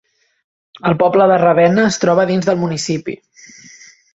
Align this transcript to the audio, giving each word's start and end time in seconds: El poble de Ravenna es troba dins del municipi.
El 0.91 0.95
poble 1.01 1.27
de 1.31 1.37
Ravenna 1.43 1.85
es 1.91 1.99
troba 2.07 2.27
dins 2.31 2.49
del 2.51 2.59
municipi. 2.63 3.19